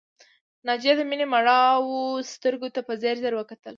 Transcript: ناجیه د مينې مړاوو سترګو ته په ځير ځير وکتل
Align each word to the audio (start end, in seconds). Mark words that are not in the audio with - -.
ناجیه 0.67 0.93
د 0.97 1.01
مينې 1.09 1.25
مړاوو 1.33 2.01
سترګو 2.33 2.67
ته 2.75 2.79
په 2.87 2.93
ځير 3.01 3.15
ځير 3.23 3.33
وکتل 3.37 3.69